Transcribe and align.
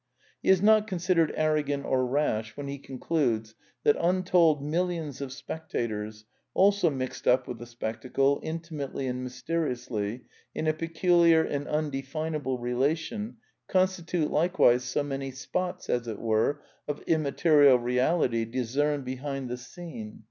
He 0.41 0.49
is 0.49 0.63
not 0.63 0.87
considered 0.87 1.31
arrogant 1.37 1.85
or 1.85 2.07
rash 2.07 2.57
when 2.57 2.67
he 2.67 2.79
con 2.79 2.97
cludes 2.97 3.53
that 3.83 3.95
untold 3.99 4.63
millions 4.65 5.21
of 5.21 5.31
spectators, 5.31 6.25
also 6.55 6.89
mixed 6.89 7.27
up 7.27 7.47
with 7.47 7.59
the 7.59 7.67
spectacle, 7.67 8.39
intimately 8.41 9.05
and 9.05 9.21
mysteriously, 9.23 10.23
in 10.55 10.65
a 10.65 10.73
peculiar 10.73 11.43
and 11.43 11.67
undefinable 11.67 12.57
relation, 12.57 13.37
constitute 13.67 14.31
likewise 14.31 14.83
so 14.83 15.03
many 15.03 15.29
spots, 15.29 15.87
as 15.87 16.07
it 16.07 16.17
were, 16.17 16.63
of 16.87 17.03
immaterial 17.05 17.77
reality 17.77 18.43
discerned 18.43 19.05
be 19.05 19.17
hind 19.17 19.49
the 19.49 19.57
scene. 19.57 20.19